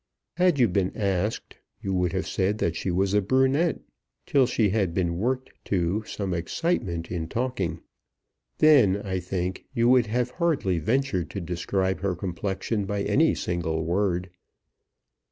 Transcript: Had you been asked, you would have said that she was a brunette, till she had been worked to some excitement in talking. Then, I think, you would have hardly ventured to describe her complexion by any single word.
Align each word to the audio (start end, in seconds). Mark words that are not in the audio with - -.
Had 0.37 0.57
you 0.57 0.67
been 0.67 0.97
asked, 0.97 1.57
you 1.79 1.93
would 1.93 2.11
have 2.11 2.25
said 2.27 2.57
that 2.57 2.75
she 2.75 2.89
was 2.89 3.13
a 3.13 3.21
brunette, 3.21 3.81
till 4.25 4.47
she 4.47 4.69
had 4.69 4.95
been 4.95 5.19
worked 5.19 5.51
to 5.65 6.03
some 6.07 6.33
excitement 6.33 7.11
in 7.11 7.27
talking. 7.27 7.81
Then, 8.57 8.97
I 9.03 9.19
think, 9.19 9.65
you 9.75 9.89
would 9.89 10.07
have 10.07 10.31
hardly 10.31 10.79
ventured 10.79 11.29
to 11.29 11.39
describe 11.39 11.99
her 11.99 12.15
complexion 12.15 12.85
by 12.85 13.03
any 13.03 13.35
single 13.35 13.85
word. 13.85 14.31